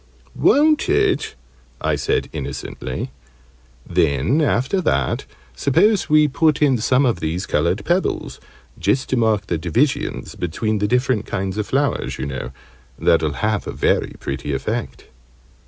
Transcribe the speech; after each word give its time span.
"Won't 0.33 0.89
it?" 0.89 1.35
I 1.79 1.93
said, 1.95 2.27
innocently. 2.33 3.11
"Then, 3.87 4.41
after 4.41 4.81
that, 4.81 5.25
suppose 5.55 6.09
we 6.09 6.27
put 6.27 6.59
in 6.59 6.79
some 6.79 7.05
of 7.05 7.19
these 7.19 7.45
coloured 7.45 7.85
pebbles 7.85 8.39
just 8.79 9.09
to 9.09 9.15
mark 9.15 9.45
the 9.45 9.59
divisions 9.59 10.33
between 10.33 10.79
the 10.79 10.87
different 10.87 11.27
kinds 11.27 11.55
of 11.59 11.67
flowers, 11.67 12.17
you 12.17 12.25
know. 12.25 12.49
That'll 12.97 13.33
have 13.45 13.67
a 13.67 13.71
very 13.71 14.15
pretty 14.19 14.53
effect." 14.55 15.05